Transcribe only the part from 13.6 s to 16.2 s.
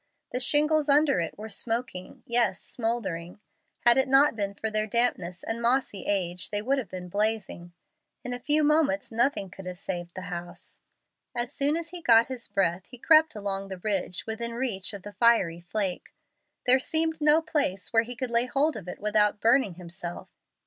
the ridge within reach of the fiery flake.